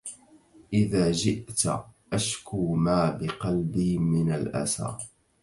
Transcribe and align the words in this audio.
إذا 0.73 1.11
جئت 1.11 1.63
أشكو 2.13 2.75
ما 2.75 3.11
بقلبي 3.11 3.97
من 3.97 4.31
الأسى 4.31 4.97